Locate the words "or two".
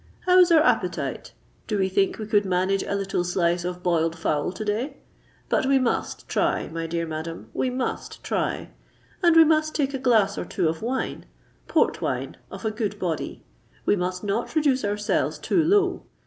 10.39-10.67